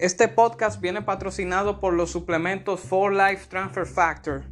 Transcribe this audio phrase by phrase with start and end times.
[0.00, 4.44] Este podcast viene patrocinado por los suplementos For Life Transfer Factor,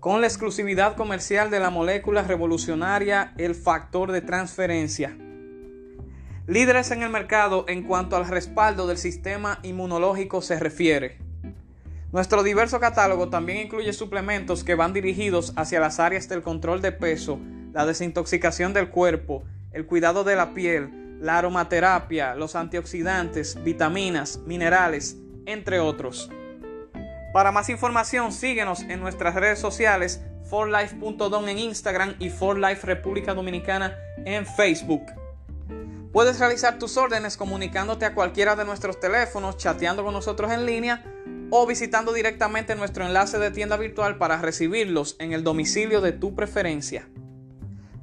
[0.00, 5.14] con la exclusividad comercial de la molécula revolucionaria el factor de transferencia.
[6.46, 11.18] Líderes en el mercado en cuanto al respaldo del sistema inmunológico se refiere.
[12.10, 16.92] Nuestro diverso catálogo también incluye suplementos que van dirigidos hacia las áreas del control de
[16.92, 17.38] peso,
[17.74, 25.16] la desintoxicación del cuerpo, el cuidado de la piel, la aromaterapia, los antioxidantes, vitaminas, minerales,
[25.46, 26.30] entre otros.
[27.32, 33.96] Para más información, síguenos en nuestras redes sociales, forlife.don en Instagram y forlife República Dominicana
[34.24, 35.02] en Facebook.
[36.12, 41.04] Puedes realizar tus órdenes comunicándote a cualquiera de nuestros teléfonos, chateando con nosotros en línea
[41.50, 46.34] o visitando directamente nuestro enlace de tienda virtual para recibirlos en el domicilio de tu
[46.34, 47.08] preferencia.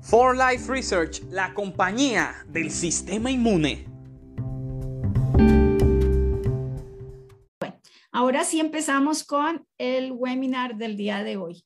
[0.07, 3.87] For Life Research, la compañía del sistema inmune.
[7.59, 11.65] Bueno, ahora sí empezamos con el webinar del día de hoy.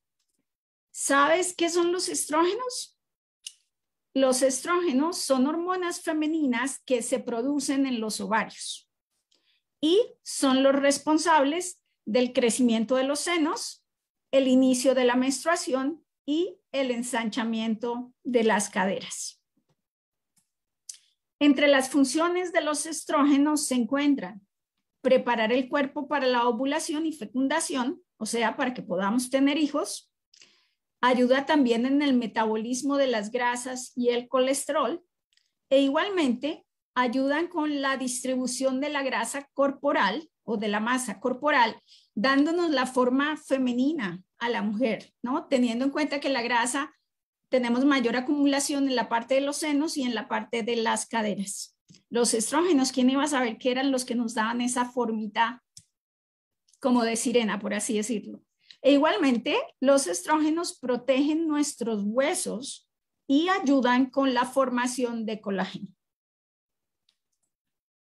[0.89, 2.97] ¿Sabes qué son los estrógenos?
[4.13, 8.89] Los estrógenos son hormonas femeninas que se producen en los ovarios
[9.81, 13.85] y son los responsables del crecimiento de los senos,
[14.31, 19.41] el inicio de la menstruación y el ensanchamiento de las caderas.
[21.39, 24.39] Entre las funciones de los estrógenos se encuentran
[25.01, 30.13] preparar el cuerpo para la ovulación y fecundación, o sea, para que podamos tener hijos.
[31.01, 35.03] Ayuda también en el metabolismo de las grasas y el colesterol.
[35.71, 36.63] E igualmente
[37.01, 41.79] ayudan con la distribución de la grasa corporal o de la masa corporal,
[42.15, 45.47] dándonos la forma femenina a la mujer, ¿no?
[45.47, 46.93] Teniendo en cuenta que la grasa
[47.49, 51.07] tenemos mayor acumulación en la parte de los senos y en la parte de las
[51.07, 51.75] caderas.
[52.09, 55.63] Los estrógenos, ¿quién iba a saber que eran los que nos daban esa formita
[56.79, 58.41] como de sirena, por así decirlo?
[58.81, 62.89] E igualmente, los estrógenos protegen nuestros huesos
[63.27, 65.87] y ayudan con la formación de colágeno.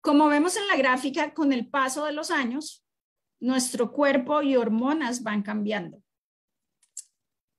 [0.09, 2.83] Como vemos en la gráfica, con el paso de los años,
[3.43, 6.03] nuestro cuerpo y hormonas van cambiando.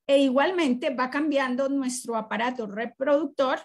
[0.07, 3.59] E igualmente va cambiando nuestro aparato reproductor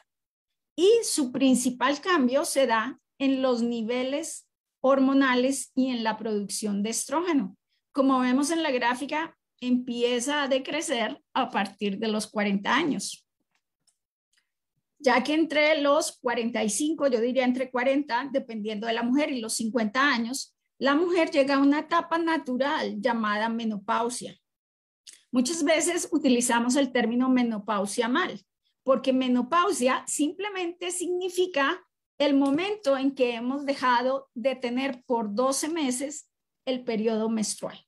[0.76, 4.50] y su principal cambio se da en los niveles
[4.82, 7.56] hormonales y en la producción de estrógeno.
[7.90, 13.23] Como vemos en la gráfica, empieza a decrecer a partir de los 40 años
[15.04, 19.52] ya que entre los 45, yo diría entre 40, dependiendo de la mujer, y los
[19.54, 24.34] 50 años, la mujer llega a una etapa natural llamada menopausia.
[25.30, 28.40] Muchas veces utilizamos el término menopausia mal,
[28.82, 31.84] porque menopausia simplemente significa
[32.16, 36.30] el momento en que hemos dejado de tener por 12 meses
[36.64, 37.78] el periodo menstrual.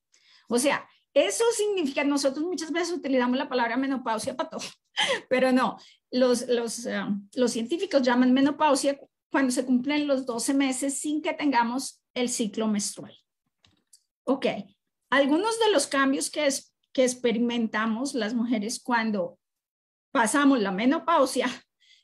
[0.51, 4.65] O sea, eso significa, nosotros muchas veces utilizamos la palabra menopausia para todo,
[5.31, 5.79] pero no,
[6.23, 7.05] eh,
[7.35, 8.99] los científicos llaman menopausia
[9.31, 13.17] cuando se cumplen los 12 meses sin que tengamos el ciclo menstrual.
[14.25, 14.47] Ok,
[15.11, 16.49] algunos de los cambios que,
[16.93, 19.39] que experimentamos las mujeres cuando
[20.11, 21.49] pasamos la menopausia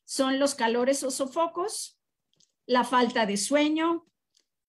[0.05, 1.99] son los calores o sofocos,
[2.67, 4.07] la falta de sueño,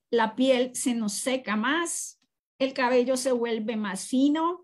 [0.10, 2.22] la piel se nos seca más,
[2.60, 4.63] el cabello se vuelve más fino,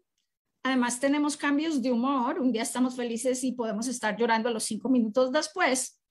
[0.63, 2.39] Además, tenemos cambios de humor.
[2.39, 6.01] Un día estamos felices y podemos estar llorando a los cinco minutos después.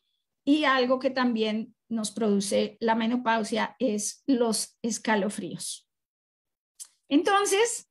[0.45, 5.87] Y algo que también nos produce la menopausia es los escalofríos.
[7.09, 7.89] Entonces,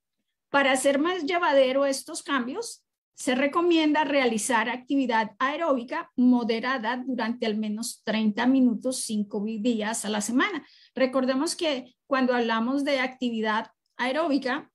[0.50, 2.84] para hacer más llevadero estos cambios,
[3.16, 10.22] se recomienda realizar actividad aeróbica moderada durante al menos 30 minutos, cinco días a la
[10.22, 10.66] semana.
[10.94, 14.72] Recordemos que cuando hablamos de actividad aeróbica,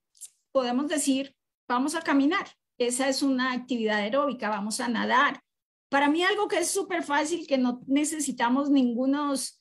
[0.50, 1.36] podemos decir
[1.68, 2.46] vamos a caminar.
[2.78, 5.40] Esa es una actividad aeróbica, vamos a nadar.
[5.88, 9.60] Para mí algo que es súper fácil, que no necesitamos ningunos,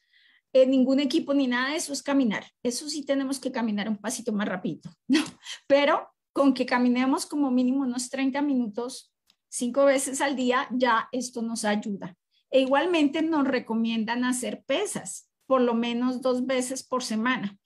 [0.54, 2.46] eh, ningún equipo ni nada de eso es caminar.
[2.64, 5.22] Eso sí tenemos que caminar un pasito más rápido, ¿no?
[5.68, 9.14] Pero con que caminemos como mínimo unos 30 minutos,
[9.50, 12.16] cinco veces al día, ya esto nos ayuda.
[12.50, 17.58] E igualmente nos recomiendan hacer pesas, por lo menos dos veces por semana.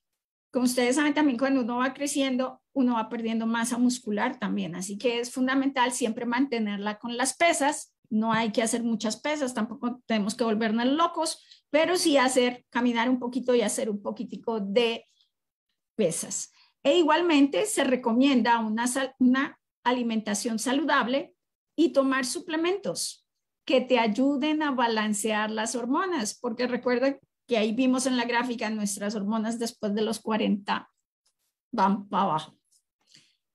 [0.51, 4.75] Como ustedes saben, también cuando uno va creciendo, uno va perdiendo masa muscular también.
[4.75, 7.95] Así que es fundamental siempre mantenerla con las pesas.
[8.09, 11.41] No hay que hacer muchas pesas, tampoco tenemos que volvernos locos,
[11.71, 15.07] pero sí hacer, caminar un poquito y hacer un poquitico de
[15.95, 16.51] pesas.
[16.83, 18.85] E igualmente se recomienda una,
[19.19, 21.33] una alimentación saludable
[21.77, 23.25] y tomar suplementos
[23.65, 28.69] que te ayuden a balancear las hormonas, porque recuerden que ahí vimos en la gráfica
[28.69, 30.91] nuestras hormonas después de los 40
[31.71, 32.57] van para abajo.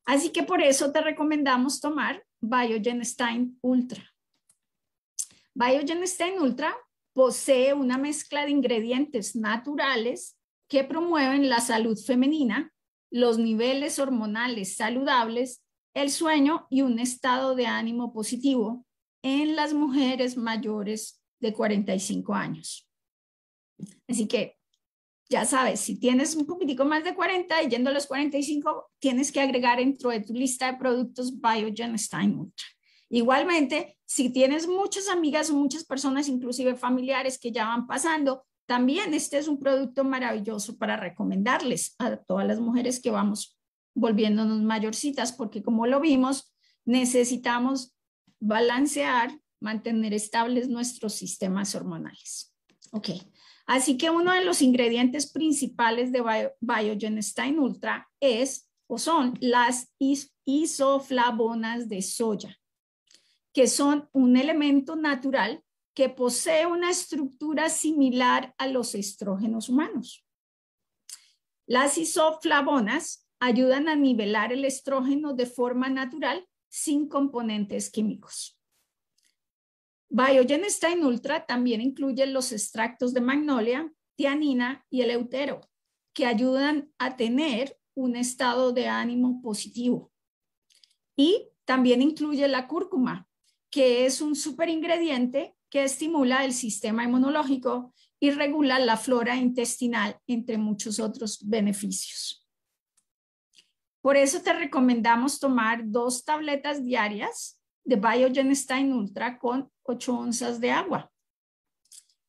[0.04, 4.02] Así que por eso te recomendamos tomar Biogen Ultra.
[5.54, 6.76] Biogen Ultra
[7.12, 10.38] posee una mezcla de ingredientes naturales
[10.68, 12.72] que promueven la salud femenina,
[13.10, 15.62] los niveles hormonales saludables,
[15.94, 18.86] el sueño y un estado de ánimo positivo
[19.22, 22.88] en las mujeres mayores de 45 años.
[24.08, 24.59] Así que
[25.30, 29.30] ya sabes, si tienes un poquitico más de 40 y yendo a los 45, tienes
[29.30, 32.66] que agregar dentro de tu lista de productos Biogen Stein Ultra.
[33.08, 39.14] Igualmente, si tienes muchas amigas o muchas personas, inclusive familiares que ya van pasando, también
[39.14, 43.56] este es un producto maravilloso para recomendarles a todas las mujeres que vamos
[43.94, 46.52] volviéndonos mayorcitas, porque como lo vimos,
[46.84, 47.96] necesitamos
[48.40, 49.30] balancear,
[49.60, 52.52] mantener estables nuestros sistemas hormonales.
[52.92, 53.10] Ok,
[53.70, 59.94] así que uno de los ingredientes principales de Biogen Stein Ultra es o son las
[60.44, 62.58] isoflavonas de soya,
[63.54, 65.62] que son un elemento natural
[65.94, 70.26] que posee una estructura similar a los estrógenos humanos.
[71.64, 78.59] Las isoflavonas ayudan a nivelar el estrógeno de forma natural sin componentes químicos.
[80.10, 85.60] Biogen Stein Ultra también incluye los extractos de magnolia, tianina y el eutero,
[86.12, 90.10] que ayudan a tener un estado de ánimo positivo.
[91.16, 93.28] Y también incluye la cúrcuma,
[93.70, 94.34] que es un
[94.68, 102.44] ingrediente que estimula el sistema inmunológico y regula la flora intestinal, entre muchos otros beneficios.
[104.02, 110.60] Por eso te recomendamos tomar dos tabletas diarias de Biogen Stein Ultra con 8 onzas
[110.60, 111.10] de agua.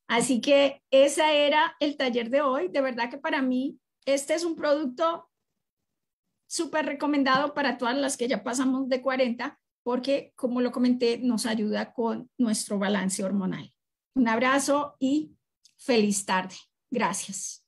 [0.07, 2.67] Así que ese era el taller de hoy.
[2.67, 5.29] De verdad que para mí este es un producto
[6.47, 11.45] súper recomendado para todas las que ya pasamos de 40 porque, como lo comenté, nos
[11.45, 13.73] ayuda con nuestro balance hormonal.
[14.15, 15.31] Un abrazo y
[15.77, 16.55] feliz tarde.
[16.91, 17.60] Gracias.